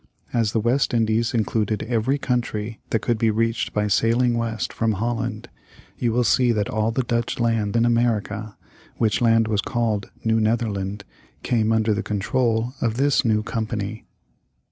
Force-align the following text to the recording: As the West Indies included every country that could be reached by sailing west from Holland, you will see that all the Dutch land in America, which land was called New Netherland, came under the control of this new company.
As 0.33 0.51
the 0.51 0.59
West 0.59 0.95
Indies 0.95 1.31
included 1.35 1.83
every 1.83 2.17
country 2.17 2.79
that 2.89 3.03
could 3.03 3.19
be 3.19 3.29
reached 3.29 3.71
by 3.71 3.85
sailing 3.87 4.35
west 4.35 4.73
from 4.73 4.93
Holland, 4.93 5.47
you 5.95 6.11
will 6.11 6.23
see 6.23 6.51
that 6.53 6.67
all 6.69 6.89
the 6.89 7.03
Dutch 7.03 7.39
land 7.39 7.75
in 7.75 7.85
America, 7.85 8.57
which 8.97 9.21
land 9.21 9.47
was 9.47 9.61
called 9.61 10.09
New 10.23 10.39
Netherland, 10.41 11.03
came 11.43 11.71
under 11.71 11.93
the 11.93 12.01
control 12.01 12.73
of 12.81 12.97
this 12.97 13.23
new 13.23 13.43
company. 13.43 14.07